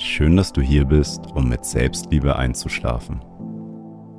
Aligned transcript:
Schön, 0.00 0.36
dass 0.36 0.52
du 0.52 0.60
hier 0.60 0.84
bist, 0.84 1.26
um 1.34 1.48
mit 1.48 1.64
Selbstliebe 1.64 2.36
einzuschlafen. 2.36 3.20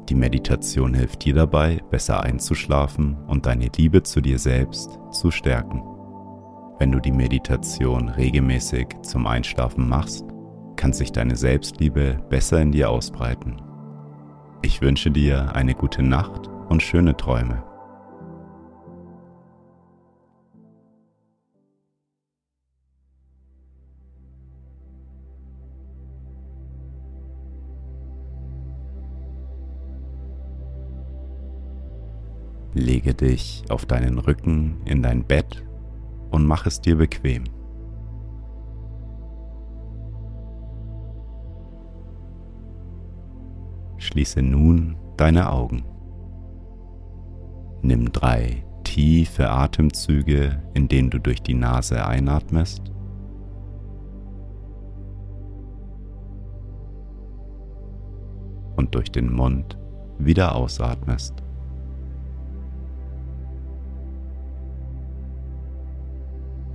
Die 0.10 0.14
Meditation 0.14 0.94
hilft 0.94 1.24
dir 1.24 1.34
dabei, 1.34 1.80
besser 1.90 2.22
einzuschlafen 2.22 3.16
und 3.28 3.46
deine 3.46 3.70
Liebe 3.78 4.04
zu 4.04 4.20
dir 4.20 4.40
selbst 4.40 5.00
zu 5.12 5.32
stärken. 5.32 5.82
Wenn 6.80 6.92
du 6.92 7.00
die 7.00 7.14
Meditation 7.14 8.10
regelmäßig 8.10 8.88
zum 9.04 9.26
Einschlafen 9.26 9.88
machst, 9.88 10.26
kann 10.76 10.92
sich 10.92 11.14
deine 11.14 11.38
Selbstliebe 11.38 12.20
besser 12.30 12.62
in 12.62 12.74
dir 12.74 12.90
ausbreiten. 12.90 13.62
Ich 14.62 14.82
wünsche 14.82 15.12
dir 15.12 15.56
eine 15.56 15.76
gute 15.76 16.04
Nacht 16.04 16.50
und 16.68 16.84
schöne 16.84 17.16
Träume. 17.16 17.64
Lege 32.80 33.14
dich 33.14 33.66
auf 33.68 33.86
deinen 33.86 34.20
Rücken 34.20 34.78
in 34.86 35.04
dein 35.04 35.26
Bett 35.26 35.66
und 36.32 36.46
mach 36.46 36.66
es 36.66 36.80
dir 36.80 36.96
bequem. 36.96 37.44
Schließe 43.98 44.42
nun 44.42 44.96
deine 45.18 45.52
Augen. 45.52 45.84
Nimm 47.82 48.14
drei 48.14 48.64
tiefe 48.86 49.50
Atemzüge, 49.50 50.64
in 50.74 50.88
denen 50.88 51.10
du 51.10 51.20
durch 51.20 51.42
die 51.42 51.56
Nase 51.56 52.06
einatmest 52.06 52.94
und 58.78 58.96
durch 58.96 59.12
den 59.12 59.34
Mund 59.34 59.78
wieder 60.18 60.56
ausatmest. 60.56 61.44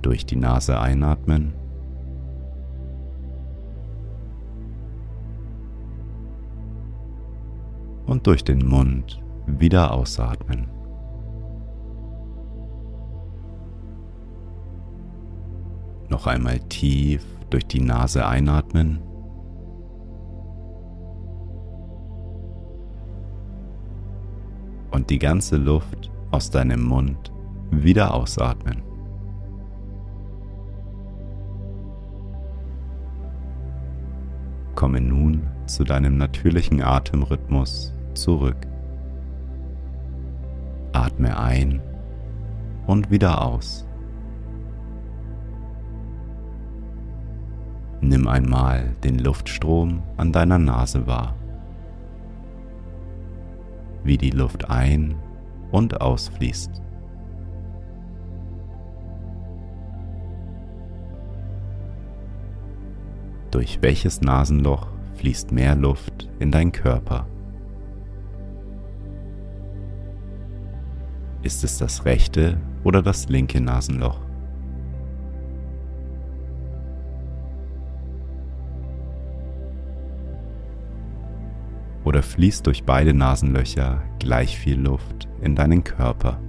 Durch 0.05 0.23
die 0.23 0.35
Nase 0.35 0.79
einatmen. 0.79 1.51
Und 8.05 8.27
durch 8.27 8.43
den 8.43 8.67
Mund 8.67 9.19
wieder 9.47 9.91
ausatmen. 9.91 10.67
Noch 16.09 16.27
einmal 16.27 16.59
tief 16.59 17.25
durch 17.49 17.65
die 17.65 17.81
Nase 17.81 18.27
einatmen. 18.27 19.01
Und 24.91 25.09
die 25.09 25.17
ganze 25.17 25.57
Luft 25.57 26.11
aus 26.29 26.51
deinem 26.51 26.83
Mund 26.83 27.33
wieder 27.71 28.13
ausatmen. 28.13 28.84
Komme 34.75 34.99
nun 34.99 35.47
zu 35.67 35.85
deinem 35.85 36.17
natürlichen 36.17 36.81
Atemrhythmus 36.81 37.93
zurück. 38.13 38.57
Atme 40.91 41.37
ein 41.37 41.81
und 42.85 43.09
wieder 43.09 43.41
aus. 43.41 43.87
Nimm 48.01 48.27
einmal 48.27 48.95
den 49.03 49.17
Luftstrom 49.19 50.03
an 50.17 50.31
deiner 50.33 50.59
Nase 50.59 51.07
wahr, 51.07 51.35
wie 54.03 54.17
die 54.17 54.31
Luft 54.31 54.69
ein- 54.69 55.15
und 55.71 56.01
ausfließt. 56.01 56.84
Durch 63.55 63.81
welches 63.81 64.19
Nasenloch 64.19 64.85
fließt 65.13 65.53
mehr 65.53 65.77
Luft 65.77 66.29
in 66.39 66.51
dein 66.51 66.73
Körper? 66.73 67.25
Ist 71.41 71.63
es 71.63 71.77
das 71.77 72.03
rechte 72.03 72.59
oder 72.83 73.01
das 73.01 73.29
linke 73.29 73.61
Nasenloch? 73.61 74.19
Oder 82.03 82.23
fließt 82.23 82.67
durch 82.67 82.83
beide 82.83 83.13
Nasenlöcher 83.13 84.03
gleich 84.19 84.59
viel 84.59 84.81
Luft 84.81 85.29
in 85.39 85.55
deinen 85.55 85.81
Körper? 85.81 86.41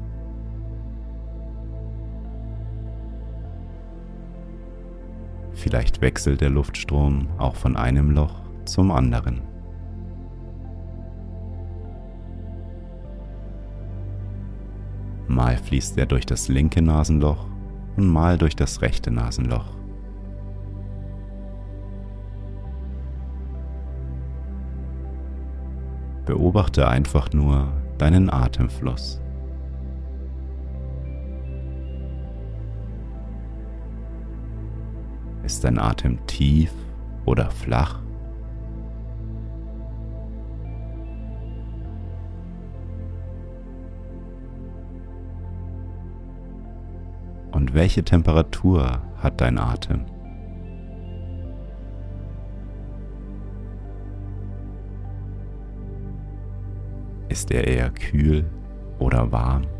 Vielleicht 5.67 6.01
wechselt 6.01 6.43
der 6.43 6.51
Luftstrom 6.51 7.27
auch 7.39 7.57
von 7.57 7.77
einem 7.77 8.13
Loch 8.13 8.37
zum 8.67 8.93
anderen. 8.93 9.43
Mal 15.27 15.57
fließt 15.57 15.99
er 15.99 16.07
durch 16.07 16.25
das 16.25 16.47
linke 16.47 16.81
Nasenloch 16.81 17.49
und 17.97 18.07
mal 18.07 18.39
durch 18.39 18.55
das 18.55 18.81
rechte 18.81 19.11
Nasenloch. 19.11 19.67
Beobachte 26.27 26.87
einfach 26.87 27.33
nur 27.33 27.73
deinen 27.99 28.31
Atemfluss. 28.31 29.21
Ist 35.47 35.63
dein 35.63 35.79
Atem 35.79 36.19
tief 36.27 36.73
oder 37.25 37.49
flach? 37.53 38.03
Und 47.53 47.75
welche 47.75 48.03
Temperatur 48.03 49.01
hat 49.23 49.41
dein 49.41 49.57
Atem? 49.59 50.05
Ist 57.29 57.53
er 57.53 57.69
eher 57.69 57.91
kühl 57.91 58.51
oder 58.99 59.31
warm? 59.31 59.76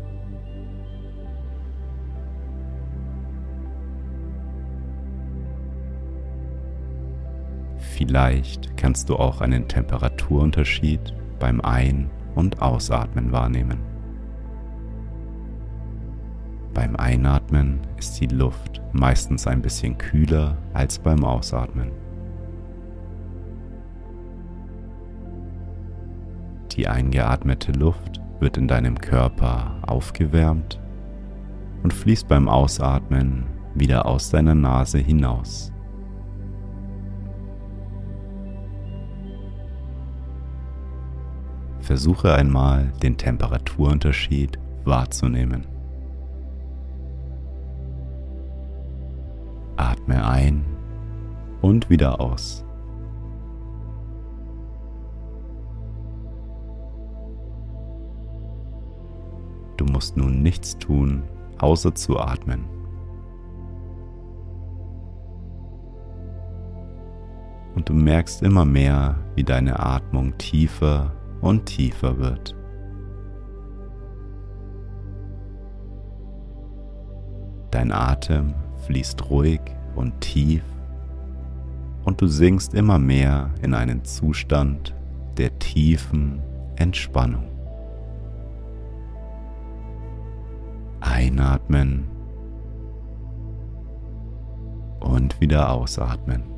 Vielleicht 7.97 8.77
kannst 8.77 9.09
du 9.09 9.15
auch 9.15 9.41
einen 9.41 9.67
Temperaturunterschied 9.67 11.15
beim 11.39 11.59
Ein- 11.61 12.11
und 12.35 12.61
Ausatmen 12.61 13.31
wahrnehmen. 13.31 13.79
Beim 16.75 16.95
Einatmen 16.95 17.79
ist 17.97 18.21
die 18.21 18.27
Luft 18.27 18.83
meistens 18.93 19.47
ein 19.47 19.63
bisschen 19.63 19.97
kühler 19.97 20.57
als 20.75 20.99
beim 20.99 21.23
Ausatmen. 21.23 21.89
Die 26.73 26.87
eingeatmete 26.87 27.71
Luft 27.71 28.21
wird 28.39 28.57
in 28.57 28.67
deinem 28.67 28.99
Körper 28.99 29.79
aufgewärmt 29.81 30.79
und 31.81 31.95
fließt 31.95 32.27
beim 32.27 32.47
Ausatmen 32.47 33.47
wieder 33.73 34.05
aus 34.05 34.29
deiner 34.29 34.53
Nase 34.53 34.99
hinaus. 34.99 35.73
Versuche 41.87 42.33
einmal 42.33 42.91
den 43.01 43.15
Temperaturunterschied 43.15 44.59
wahrzunehmen. 44.83 45.65
Atme 49.77 50.27
ein 50.27 50.65
und 51.61 51.89
wieder 51.89 52.19
aus. 52.19 52.65
Du 59.77 59.85
musst 59.85 60.17
nun 60.17 60.43
nichts 60.43 60.77
tun, 60.77 61.23
außer 61.57 61.95
zu 61.95 62.19
atmen. 62.19 62.65
Und 67.75 67.87
du 67.87 67.93
merkst 67.93 68.43
immer 68.43 68.65
mehr, 68.65 69.15
wie 69.35 69.45
deine 69.45 69.79
Atmung 69.79 70.37
tiefer 70.37 71.13
und 71.13 71.16
und 71.41 71.65
tiefer 71.65 72.17
wird. 72.17 72.55
Dein 77.71 77.91
Atem 77.91 78.53
fließt 78.85 79.29
ruhig 79.29 79.61
und 79.95 80.19
tief 80.21 80.63
und 82.05 82.21
du 82.21 82.27
sinkst 82.27 82.73
immer 82.73 82.99
mehr 82.99 83.51
in 83.61 83.73
einen 83.73 84.05
Zustand 84.05 84.95
der 85.37 85.59
tiefen 85.59 86.41
Entspannung. 86.77 87.43
Einatmen 91.01 92.07
und 94.99 95.39
wieder 95.41 95.71
ausatmen. 95.71 96.56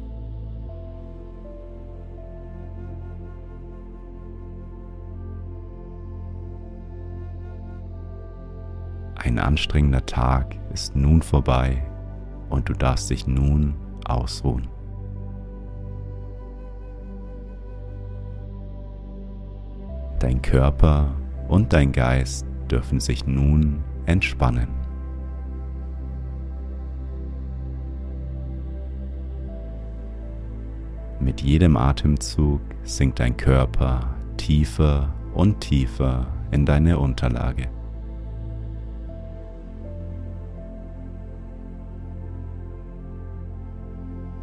Ein 9.29 9.37
anstrengender 9.37 10.03
Tag 10.07 10.55
ist 10.73 10.95
nun 10.95 11.21
vorbei 11.21 11.83
und 12.49 12.67
du 12.67 12.73
darfst 12.73 13.11
dich 13.11 13.27
nun 13.27 13.75
ausruhen. 14.05 14.67
Dein 20.17 20.41
Körper 20.41 21.13
und 21.47 21.73
dein 21.73 21.91
Geist 21.91 22.43
dürfen 22.71 22.99
sich 22.99 23.27
nun 23.27 23.83
entspannen. 24.07 24.69
Mit 31.19 31.41
jedem 31.41 31.77
Atemzug 31.77 32.61
sinkt 32.83 33.19
dein 33.19 33.37
Körper 33.37 34.09
tiefer 34.37 35.13
und 35.35 35.61
tiefer 35.61 36.25
in 36.49 36.65
deine 36.65 36.97
Unterlage. 36.97 37.69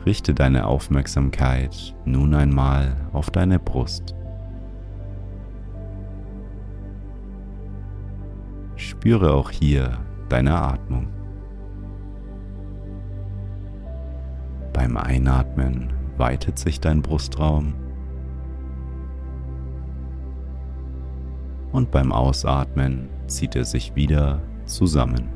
Richte 0.07 0.35
deine 0.35 0.67
Aufmerksamkeit 0.67 1.93
nun 2.05 2.33
einmal 2.33 2.97
auf 3.13 3.29
deine 3.31 3.59
Brust. 3.59 4.15
Spüre 8.77 9.35
auch 9.35 9.51
hier 9.51 9.99
deine 10.29 10.55
Atmung. 10.55 11.09
Beim 14.73 14.97
Einatmen 14.97 15.93
weitet 16.17 16.61
sich 16.61 16.79
dein 16.79 17.03
Brustraum 17.03 17.75
und 21.73 21.91
beim 21.91 22.13
Ausatmen 22.13 23.09
zieht 23.27 23.57
er 23.57 23.65
sich 23.65 23.97
wieder 23.97 24.41
zusammen. 24.67 25.36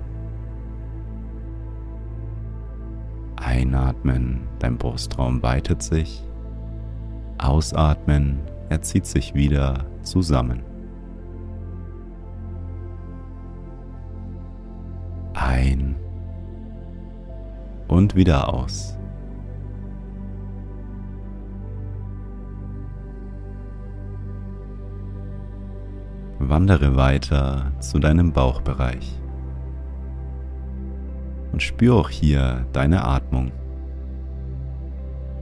Einatmen, 3.51 4.47
dein 4.61 4.79
Brustraum 4.79 5.43
weitet 5.43 5.83
sich. 5.83 6.23
Ausatmen, 7.39 8.39
er 8.69 8.81
zieht 8.81 9.07
sich 9.07 9.35
wieder 9.35 9.87
zusammen. 10.03 10.63
Ein 15.35 15.97
und 17.89 18.15
wieder 18.15 18.55
aus. 18.55 18.97
Wandere 26.39 26.95
weiter 26.95 27.73
zu 27.81 27.99
deinem 27.99 28.33
Bauchbereich 28.33 29.20
und 31.53 31.63
spür 31.63 31.97
auch 31.97 32.09
hier 32.11 32.67
deine 32.73 33.05
Atmung. 33.05 33.53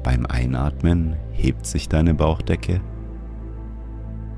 Beim 0.03 0.27
Einatmen 0.27 1.17
hebt 1.33 1.67
sich 1.67 1.89
deine 1.89 2.15
Bauchdecke 2.15 2.81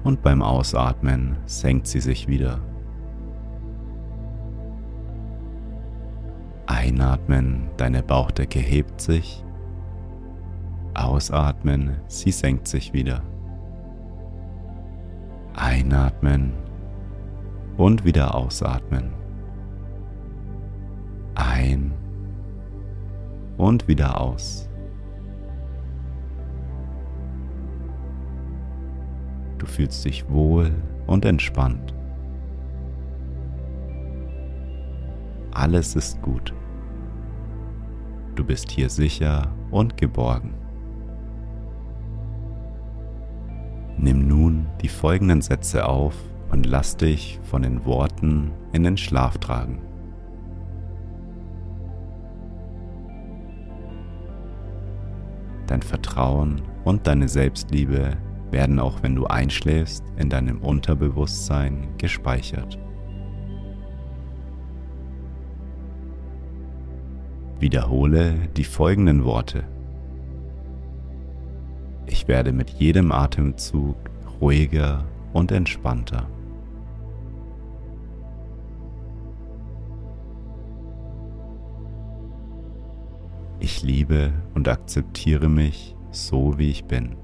und 0.02 0.22
beim 0.22 0.42
Ausatmen 0.42 1.36
senkt 1.46 1.86
sie 1.86 2.00
sich 2.00 2.28
wieder. 2.28 2.60
Einatmen, 6.66 7.68
deine 7.76 8.02
Bauchdecke 8.02 8.58
hebt 8.58 9.00
sich. 9.00 9.44
Ausatmen, 10.94 11.96
sie 12.06 12.30
senkt 12.30 12.68
sich 12.68 12.92
wieder. 12.92 13.22
Einatmen 15.54 16.52
und 17.76 18.04
wieder 18.04 18.34
ausatmen. 18.34 19.19
Ein 21.40 21.94
und 23.56 23.88
wieder 23.88 24.20
aus. 24.20 24.68
Du 29.56 29.64
fühlst 29.64 30.04
dich 30.04 30.28
wohl 30.28 30.70
und 31.06 31.24
entspannt. 31.24 31.94
Alles 35.52 35.96
ist 35.96 36.20
gut. 36.20 36.52
Du 38.34 38.44
bist 38.44 38.70
hier 38.70 38.90
sicher 38.90 39.50
und 39.70 39.96
geborgen. 39.96 40.52
Nimm 43.96 44.28
nun 44.28 44.66
die 44.82 44.88
folgenden 44.88 45.40
Sätze 45.40 45.86
auf 45.86 46.14
und 46.50 46.66
lass 46.66 46.98
dich 46.98 47.40
von 47.42 47.62
den 47.62 47.84
Worten 47.86 48.50
in 48.72 48.84
den 48.84 48.98
Schlaf 48.98 49.38
tragen. 49.38 49.89
Dein 55.80 55.88
Vertrauen 55.88 56.62
und 56.84 57.06
deine 57.06 57.26
Selbstliebe 57.26 58.18
werden 58.50 58.78
auch 58.78 59.02
wenn 59.02 59.16
du 59.16 59.26
einschläfst 59.26 60.04
in 60.18 60.28
deinem 60.28 60.58
Unterbewusstsein 60.60 61.88
gespeichert. 61.96 62.78
Wiederhole 67.60 68.48
die 68.58 68.64
folgenden 68.64 69.24
Worte. 69.24 69.64
Ich 72.06 72.28
werde 72.28 72.52
mit 72.52 72.68
jedem 72.70 73.10
Atemzug 73.10 73.96
ruhiger 74.38 75.06
und 75.32 75.50
entspannter. 75.50 76.26
Liebe 83.82 84.32
und 84.54 84.68
akzeptiere 84.68 85.48
mich 85.48 85.96
so, 86.10 86.58
wie 86.58 86.70
ich 86.70 86.84
bin. 86.84 87.16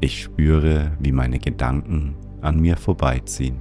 Ich 0.00 0.22
spüre, 0.22 0.96
wie 0.98 1.12
meine 1.12 1.38
Gedanken 1.38 2.16
an 2.40 2.60
mir 2.60 2.76
vorbeiziehen. 2.76 3.60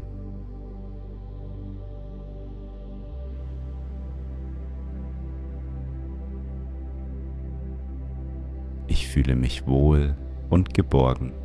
Ich 8.88 9.08
fühle 9.08 9.36
mich 9.36 9.68
wohl 9.68 10.18
und 10.50 10.74
geborgen. 10.74 11.40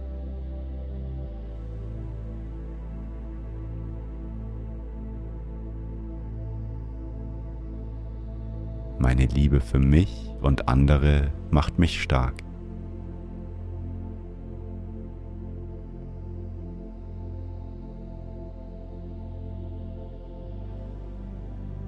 Meine 9.08 9.26
Liebe 9.26 9.60
für 9.60 9.78
mich 9.78 10.32
und 10.42 10.68
andere 10.68 11.30
macht 11.52 11.78
mich 11.78 12.02
stark. 12.02 12.42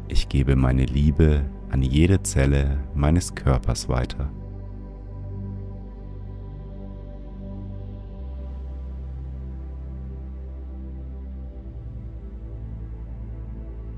Ich 0.06 0.28
gebe 0.28 0.54
meine 0.54 0.84
Liebe 0.84 1.44
an 1.70 1.82
jede 1.82 2.22
Zelle 2.22 2.78
meines 2.94 3.34
Körpers 3.34 3.88
weiter. 3.88 4.30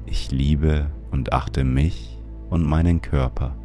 Ich 0.07 0.31
liebe 0.31 0.91
und 1.11 1.35
achte 1.35 1.65
mich 1.65 2.20
und 2.51 2.65
meinen 2.65 3.01
Körper. 3.01 3.57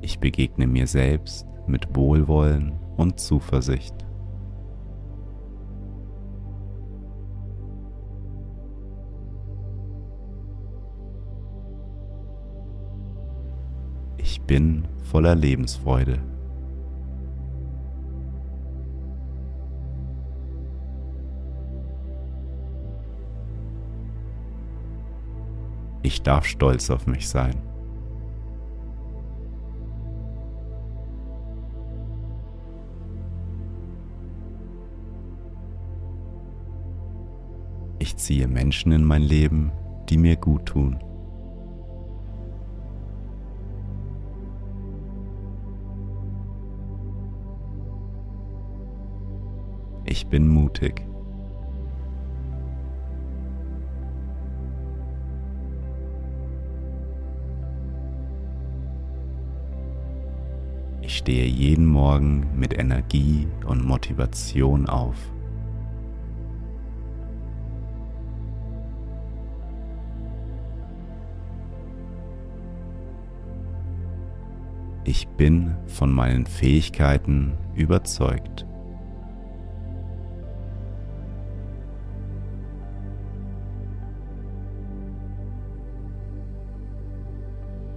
Ich 0.00 0.18
begegne 0.18 0.66
mir 0.66 0.86
selbst 0.86 1.46
mit 1.66 1.94
Wohlwollen 1.96 2.72
und 2.96 3.18
Zuversicht. 3.18 3.94
Ich 14.18 14.42
bin 14.42 14.86
voller 15.04 15.34
Lebensfreude. 15.34 16.33
Ich 26.14 26.22
darf 26.22 26.46
stolz 26.46 26.90
auf 26.90 27.08
mich 27.08 27.28
sein. 27.28 27.56
Ich 37.98 38.16
ziehe 38.16 38.46
Menschen 38.46 38.92
in 38.92 39.02
mein 39.02 39.22
Leben, 39.22 39.72
die 40.08 40.16
mir 40.16 40.36
gut 40.36 40.66
tun. 40.66 41.00
Ich 50.04 50.28
bin 50.28 50.46
mutig. 50.46 51.04
Stehe 61.24 61.46
jeden 61.46 61.86
Morgen 61.86 62.46
mit 62.54 62.78
Energie 62.78 63.48
und 63.64 63.82
Motivation 63.82 64.86
auf. 64.86 65.16
Ich 75.04 75.26
bin 75.28 75.74
von 75.86 76.12
meinen 76.12 76.44
Fähigkeiten 76.44 77.56
überzeugt. 77.74 78.66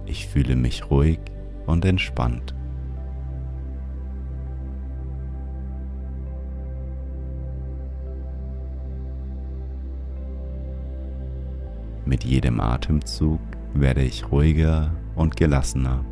Ich 0.06 0.26
fühle 0.28 0.56
mich 0.56 0.90
ruhig 0.90 1.20
und 1.66 1.84
entspannt. 1.84 2.57
Jedem 12.28 12.60
Atemzug 12.60 13.40
werde 13.72 14.02
ich 14.02 14.30
ruhiger 14.30 14.94
und 15.14 15.36
gelassener. 15.36 16.04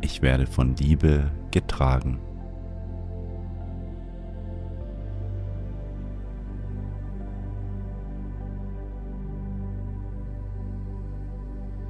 Ich 0.00 0.22
werde 0.22 0.46
von 0.46 0.76
Liebe 0.76 1.28
getragen. 1.50 2.20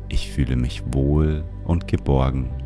Ich 0.09 0.31
fühle 0.31 0.57
mich 0.57 0.83
wohl 0.95 1.45
und 1.65 1.87
geborgen. 1.87 2.62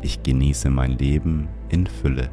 Ich 0.00 0.22
genieße 0.22 0.70
mein 0.70 0.92
Leben 0.92 1.48
in 1.70 1.86
Fülle. 1.86 2.30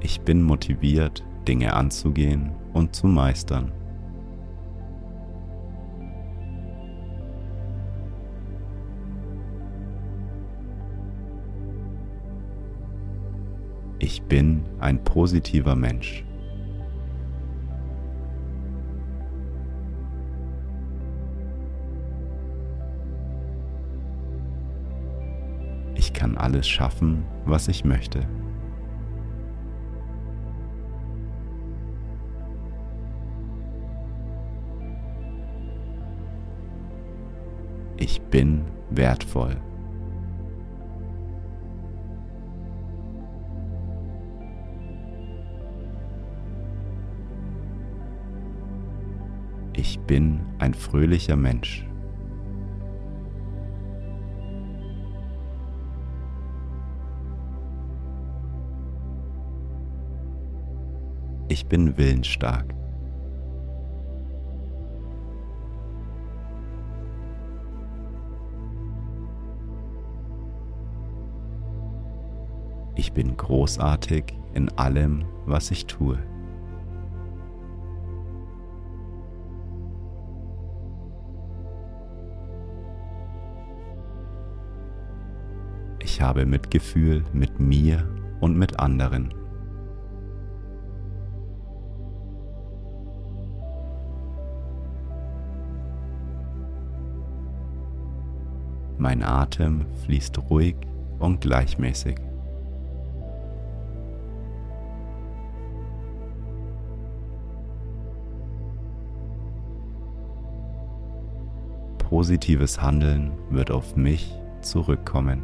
Ich 0.00 0.20
bin 0.20 0.42
motiviert, 0.42 1.24
Dinge 1.46 1.74
anzugehen 1.74 2.50
und 2.72 2.94
zu 2.94 3.06
meistern. 3.06 3.72
Ich 14.00 14.20
bin 14.22 14.64
ein 14.80 15.02
positiver 15.04 15.76
Mensch. 15.76 16.24
Alles 26.42 26.68
schaffen, 26.68 27.24
was 27.44 27.68
ich 27.68 27.84
möchte. 27.84 28.26
Ich 37.96 38.20
bin 38.22 38.64
wertvoll. 38.90 39.56
Ich 49.74 49.98
bin 50.00 50.40
ein 50.58 50.74
fröhlicher 50.74 51.36
Mensch. 51.36 51.86
Bin 61.72 61.96
willensstark. 61.96 62.74
Ich 72.94 73.14
bin 73.14 73.34
großartig 73.38 74.38
in 74.52 74.68
allem, 74.76 75.24
was 75.46 75.70
ich 75.70 75.86
tue. 75.86 76.18
Ich 86.00 86.20
habe 86.20 86.44
Mitgefühl 86.44 87.24
mit 87.32 87.58
mir 87.58 88.06
und 88.42 88.58
mit 88.58 88.78
anderen. 88.78 89.41
Mein 99.02 99.24
Atem 99.24 99.84
fließt 100.04 100.38
ruhig 100.48 100.76
und 101.18 101.40
gleichmäßig. 101.40 102.14
Positives 111.98 112.80
Handeln 112.80 113.32
wird 113.50 113.72
auf 113.72 113.96
mich 113.96 114.38
zurückkommen. 114.60 115.42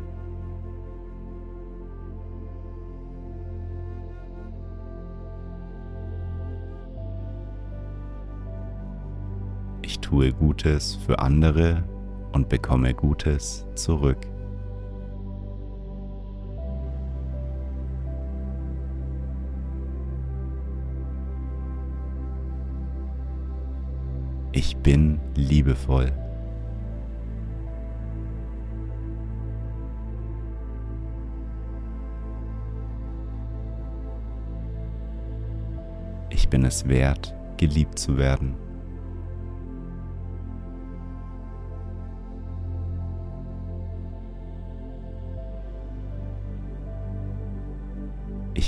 Ich 9.83 9.99
tue 9.99 10.33
Gutes 10.33 10.95
für 10.95 11.19
andere 11.19 11.83
und 12.33 12.49
bekomme 12.49 12.95
Gutes 12.95 13.67
zurück. 13.75 14.19
Ich 24.53 24.77
bin 24.79 25.21
liebevoll. 25.35 26.11
Ich 36.31 36.49
bin 36.49 36.65
es 36.65 36.89
wert, 36.89 37.35
geliebt 37.57 37.99
zu 37.99 38.17
werden. 38.17 38.68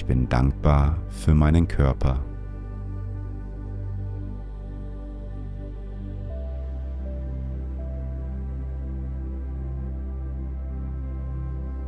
Ich 0.01 0.07
bin 0.07 0.31
dankbar 0.31 0.97
für 1.11 1.35
meinen 1.35 1.69
Körper. 1.69 2.25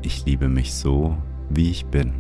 Ich 0.03 0.27
liebe 0.27 0.51
mich 0.51 0.75
so, 0.75 1.17
wie 1.49 1.71
ich 1.71 1.87
bin. 1.87 2.13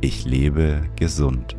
Ich 0.00 0.24
lebe 0.24 0.82
gesund. 0.94 1.56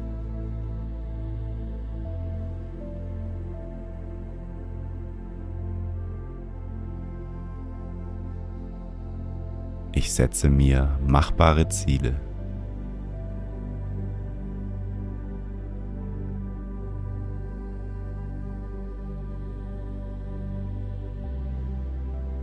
Ich 10.05 10.13
setze 10.13 10.51
mir 10.51 11.00
machbare 11.03 11.67
Ziele. 11.67 12.13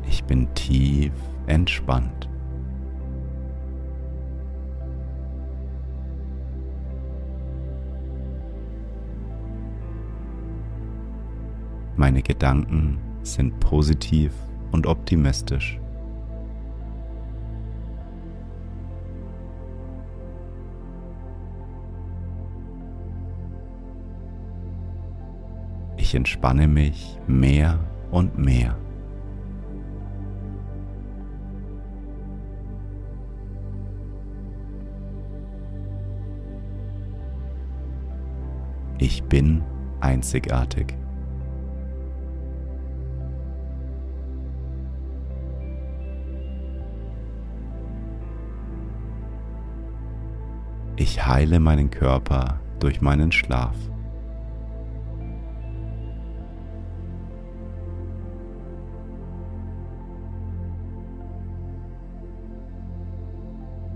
Ich 0.08 0.24
bin 0.24 0.52
tief 0.54 1.12
entspannt. 1.46 2.28
Meine 11.96 12.24
Gedanken 12.24 12.98
sind 13.22 13.60
positiv 13.60 14.32
und 14.72 14.88
optimistisch. 14.88 15.81
Ich 26.12 26.16
entspanne 26.16 26.68
mich 26.68 27.18
mehr 27.26 27.78
und 28.10 28.36
mehr. 28.36 28.76
Ich 38.98 39.24
bin 39.24 39.62
einzigartig. 40.00 40.94
Ich 50.96 51.26
heile 51.26 51.58
meinen 51.58 51.88
Körper 51.88 52.60
durch 52.80 53.00
meinen 53.00 53.32
Schlaf. 53.32 53.74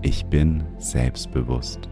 Ich 0.01 0.25
bin 0.27 0.63
selbstbewusst. 0.77 1.89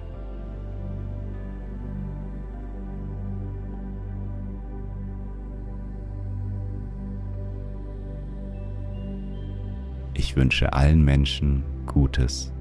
Ich 10.14 10.36
wünsche 10.36 10.72
allen 10.74 11.04
Menschen 11.04 11.64
Gutes. 11.86 12.54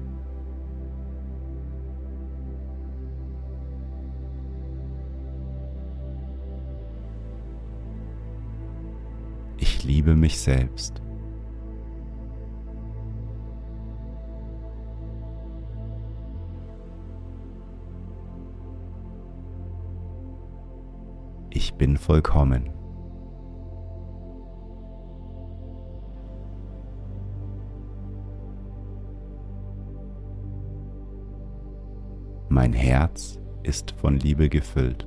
Ich 9.57 9.83
liebe 9.83 10.15
mich 10.15 10.39
selbst. 10.39 11.04
Ich 21.75 21.79
bin 21.79 21.97
vollkommen. 21.97 22.69
Mein 32.47 32.71
Herz 32.71 33.37
ist 33.63 33.91
von 33.91 34.15
Liebe 34.17 34.47
gefüllt. 34.47 35.05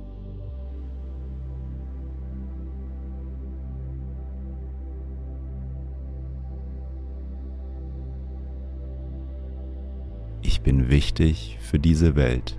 Ich 10.43 10.61
bin 10.61 10.91
wichtig 10.91 11.57
für 11.61 11.79
diese 11.79 12.15
Welt. 12.15 12.58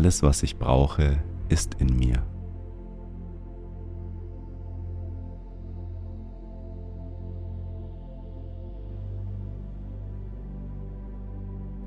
Alles, 0.00 0.22
was 0.22 0.42
ich 0.42 0.58
brauche, 0.58 1.18
ist 1.50 1.74
in 1.74 1.94
mir. 1.94 2.22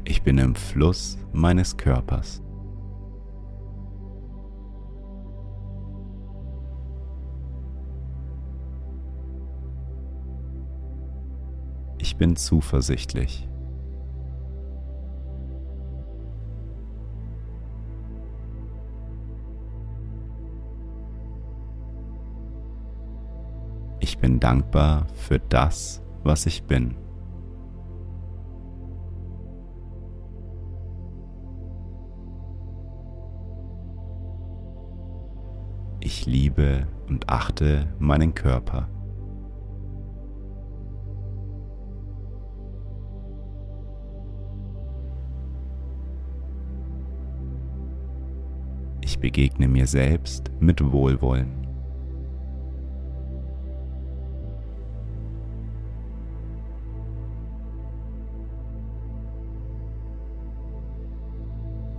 Ich 0.03 0.21
bin 0.21 0.37
im 0.37 0.53
Fluss 0.53 1.17
meines 1.31 1.75
Körpers. 1.75 2.43
Ich 11.97 12.15
bin 12.17 12.35
zuversichtlich. 12.35 13.49
Dankbar 24.43 25.07
für 25.15 25.39
das, 25.39 26.03
was 26.23 26.45
ich 26.45 26.63
bin. 26.63 26.95
Ich 36.01 36.25
liebe 36.25 36.85
und 37.07 37.29
achte 37.29 37.87
meinen 37.99 38.33
Körper. 38.33 38.89
Ich 48.99 49.19
begegne 49.19 49.69
mir 49.69 49.87
selbst 49.87 50.51
mit 50.59 50.91
Wohlwollen. 50.91 51.62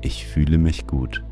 Ich 0.05 0.27
fühle 0.27 0.59
mich 0.59 0.87
gut. 0.87 1.25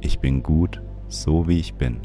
Ich 0.00 0.18
bin 0.18 0.42
gut, 0.42 0.82
so 1.08 1.46
wie 1.46 1.58
ich 1.58 1.74
bin. 1.74 2.00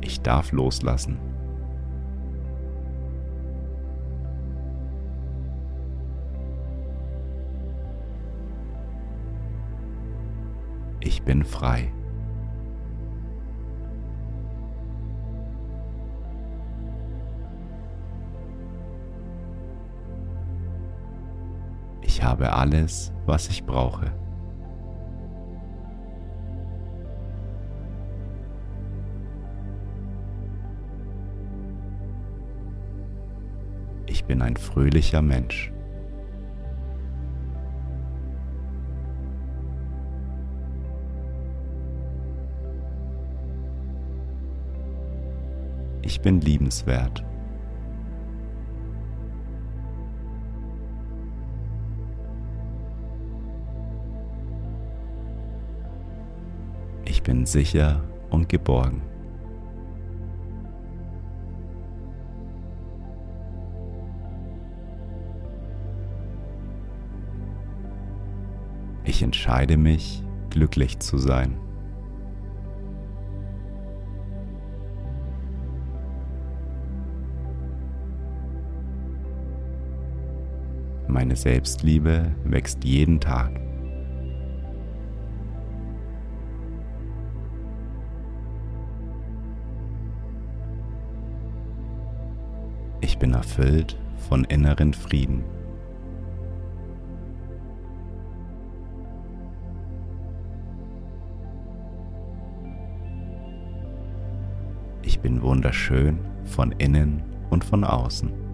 Ich 0.00 0.22
darf 0.22 0.50
loslassen. 0.50 1.35
Bin 11.26 11.44
frei. 11.44 11.92
Ich 22.00 22.22
habe 22.22 22.52
alles, 22.52 23.12
was 23.26 23.48
ich 23.48 23.64
brauche. 23.64 24.12
Ich 34.06 34.24
bin 34.24 34.40
ein 34.40 34.56
fröhlicher 34.56 35.20
Mensch. 35.20 35.75
Ich 46.16 46.22
bin 46.22 46.40
liebenswert. 46.40 47.22
Ich 57.04 57.22
bin 57.22 57.44
sicher 57.44 58.02
und 58.30 58.48
geborgen. 58.48 59.02
Ich 69.04 69.22
entscheide 69.22 69.76
mich, 69.76 70.24
glücklich 70.48 70.98
zu 70.98 71.18
sein. 71.18 71.60
Meine 81.16 81.34
Selbstliebe 81.34 82.30
wächst 82.44 82.84
jeden 82.84 83.18
Tag. 83.20 83.50
Ich 93.00 93.16
bin 93.16 93.32
erfüllt 93.32 93.96
von 94.28 94.44
inneren 94.44 94.92
Frieden. 94.92 95.42
Ich 105.00 105.18
bin 105.20 105.40
wunderschön 105.40 106.18
von 106.44 106.72
innen 106.72 107.22
und 107.48 107.64
von 107.64 107.84
außen. 107.84 108.45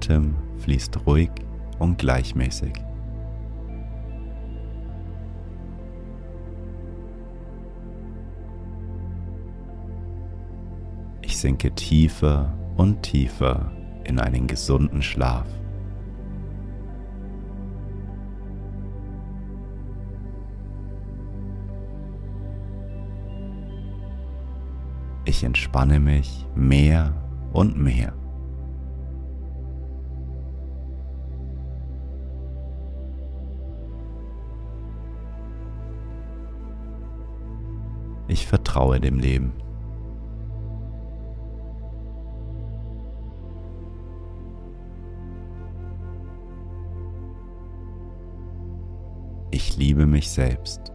Atem 0.00 0.34
fließt 0.60 1.06
ruhig 1.06 1.30
und 1.78 1.98
gleichmäßig. 1.98 2.72
Ich 11.20 11.36
sinke 11.36 11.70
tiefer 11.74 12.52
und 12.78 13.02
tiefer 13.02 13.70
in 14.04 14.18
einen 14.18 14.46
gesunden 14.46 15.02
Schlaf. 15.02 15.46
Ich 25.26 25.44
entspanne 25.44 26.00
mich 26.00 26.46
mehr 26.54 27.14
und 27.52 27.78
mehr. 27.78 28.19
Ich 38.40 38.46
vertraue 38.46 38.98
dem 38.98 39.18
Leben. 39.18 39.52
Ich 49.50 49.76
liebe 49.76 50.06
mich 50.06 50.30
selbst. 50.30 50.90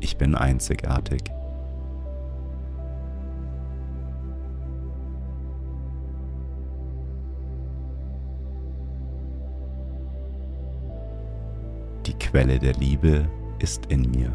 Ich 0.00 0.16
bin 0.16 0.34
einzigartig. 0.34 1.39
Quelle 12.30 12.60
der 12.60 12.74
Liebe 12.74 13.28
ist 13.58 13.86
in 13.86 14.08
mir. 14.12 14.32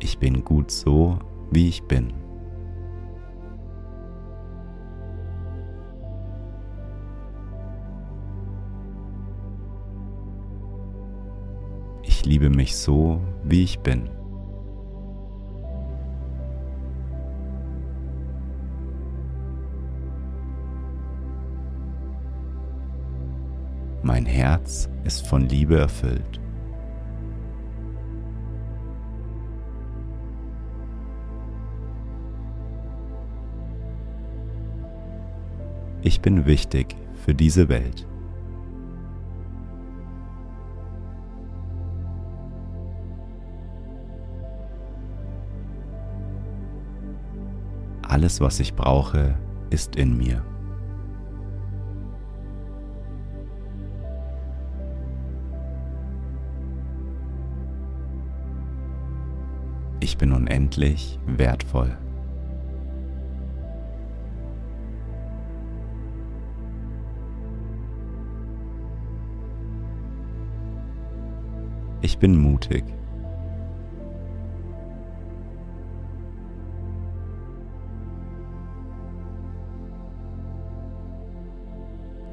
Ich 0.00 0.18
bin 0.18 0.42
gut 0.42 0.70
so, 0.70 1.18
wie 1.50 1.68
ich 1.68 1.82
bin. 1.82 2.14
Ich 12.02 12.24
liebe 12.24 12.48
mich 12.48 12.74
so, 12.74 13.20
wie 13.42 13.64
ich 13.64 13.80
bin. 13.80 14.08
Mein 24.24 24.32
Herz 24.32 24.88
ist 25.04 25.26
von 25.26 25.46
Liebe 25.50 25.78
erfüllt. 25.78 26.40
Ich 36.00 36.22
bin 36.22 36.46
wichtig 36.46 36.96
für 37.26 37.34
diese 37.34 37.68
Welt. 37.68 38.06
Alles, 48.00 48.40
was 48.40 48.58
ich 48.60 48.74
brauche, 48.74 49.36
ist 49.68 49.96
in 49.96 50.16
mir. 50.16 50.53
Bin 60.24 60.32
unendlich 60.32 61.18
wertvoll. 61.26 61.98
Ich 72.00 72.16
bin 72.16 72.40
mutig. 72.40 72.84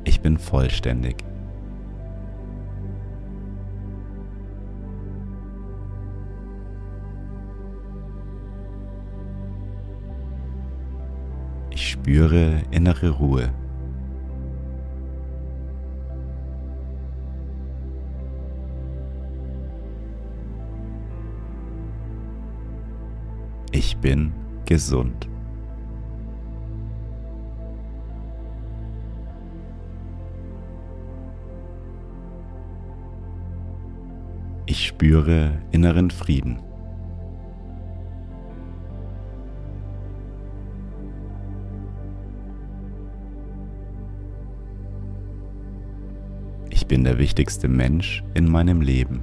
Ich 0.06 0.22
bin 0.22 0.38
vollständig. 0.38 1.31
Spüre 12.12 12.64
innere 12.72 13.10
Ruhe. 13.10 13.54
Ich 23.72 23.96
bin 23.96 24.34
gesund. 24.66 25.30
Ich 34.66 34.86
spüre 34.88 35.62
inneren 35.72 36.12
Frieden. 36.12 36.71
Bin 46.92 47.06
der 47.06 47.18
wichtigste 47.18 47.70
Mensch 47.70 48.22
in 48.34 48.52
meinem 48.52 48.82
Leben. 48.82 49.22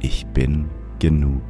Ich 0.00 0.26
bin 0.34 0.68
genug. 0.98 1.40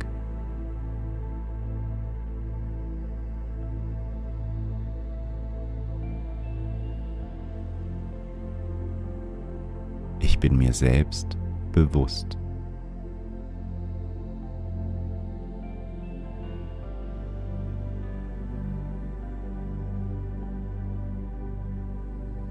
Ich 10.21 10.39
bin 10.39 10.59
mir 10.59 10.75
selbst 10.75 11.39
bewusst. 11.73 12.37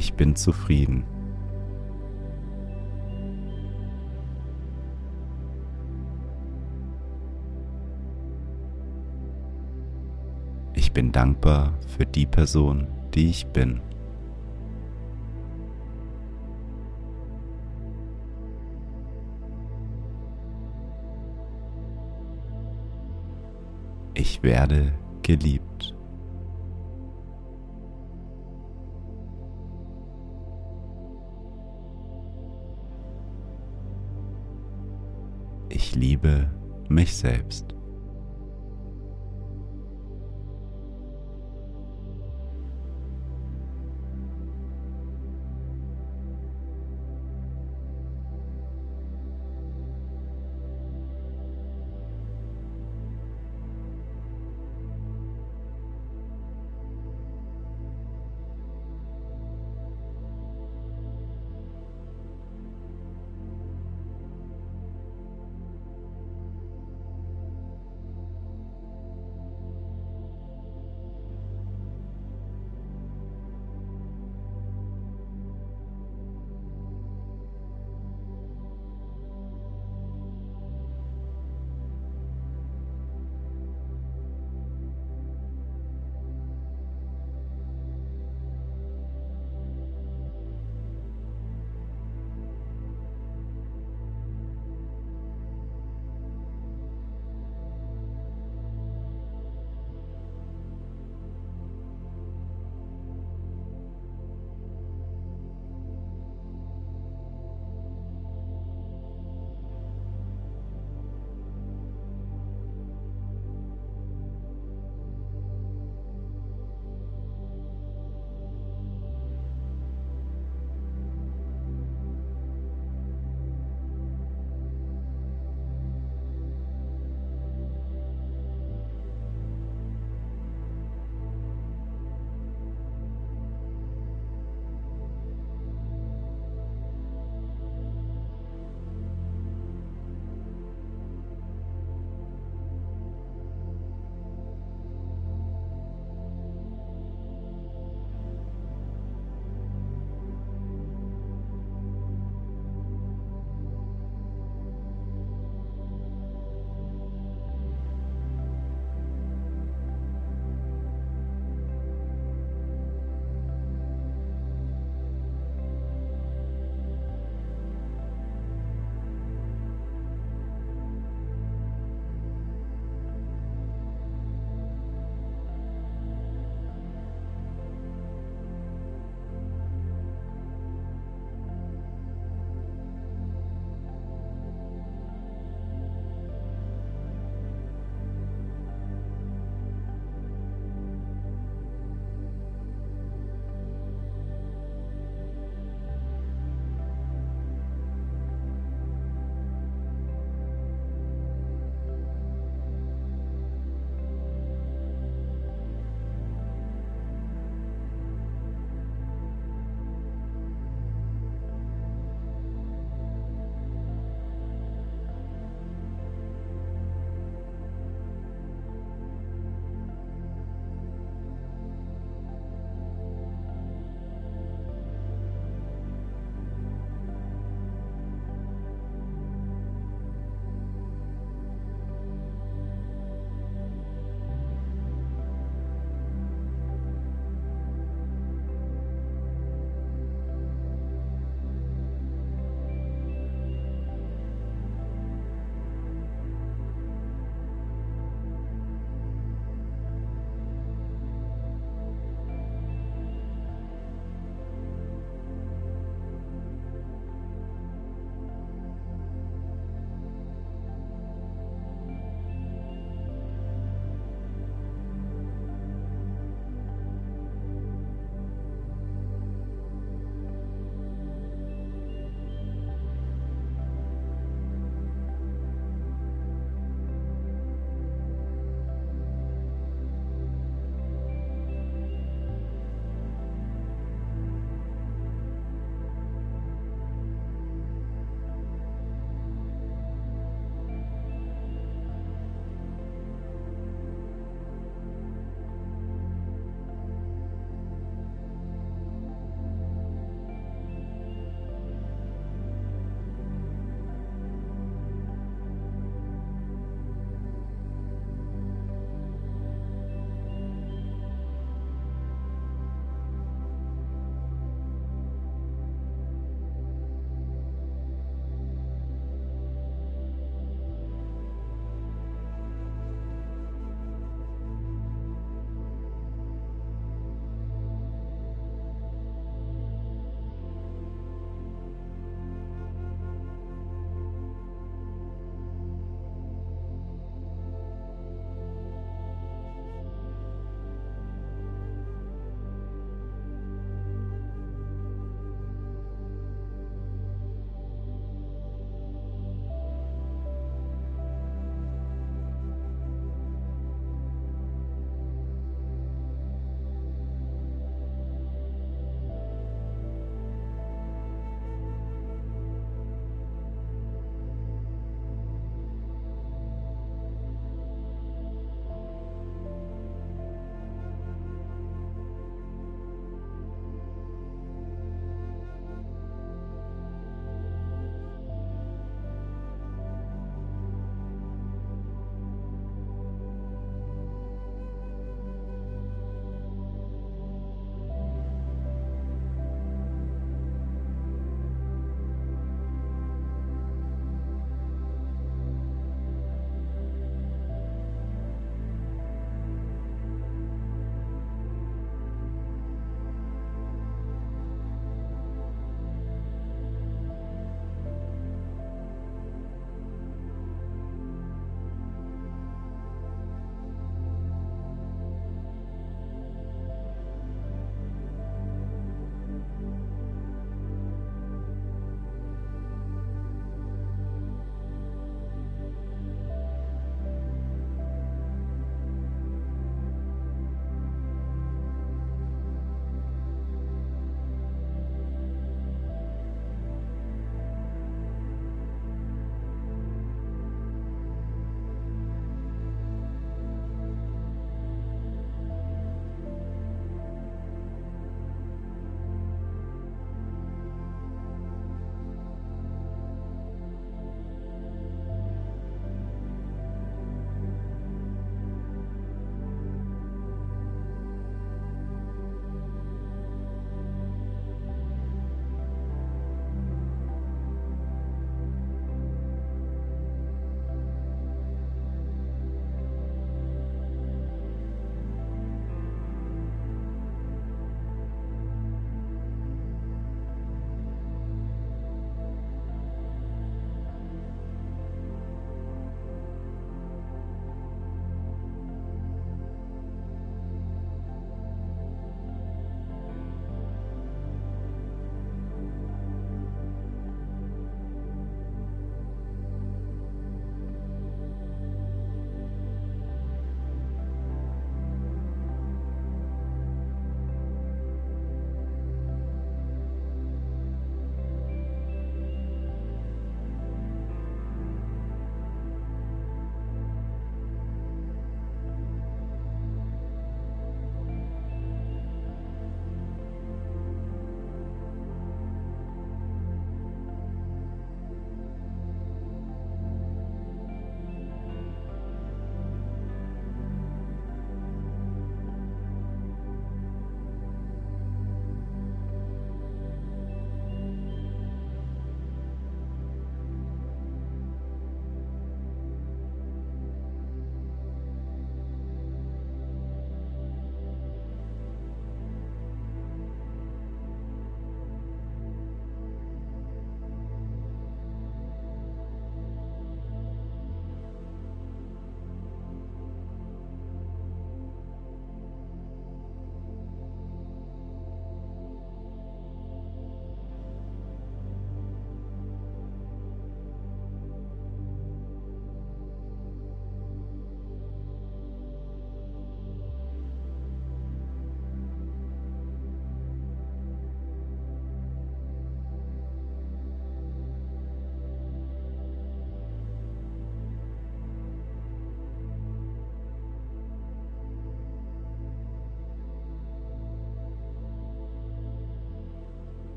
Ich 0.00 0.14
bin 0.14 0.34
zufrieden. 0.34 1.04
Ich 10.72 10.90
bin 10.92 11.12
dankbar 11.12 11.74
für 11.86 12.06
die 12.06 12.24
Person, 12.24 12.86
die 13.12 13.28
ich 13.28 13.46
bin. 13.48 13.82
Ich 24.14 24.42
werde 24.42 24.94
geliebt. 25.22 25.69
Liebe 36.22 36.50
mich 36.88 37.16
selbst. 37.16 37.79